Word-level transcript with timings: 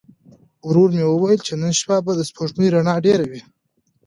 ورور 0.67 0.89
مې 0.95 1.05
وویل 1.07 1.39
چې 1.47 1.53
نن 1.61 1.73
شپه 1.79 1.97
به 2.05 2.11
د 2.15 2.21
سپوږمۍ 2.29 2.67
رڼا 2.73 2.95
ډېره 3.05 3.25
وي. 3.31 3.41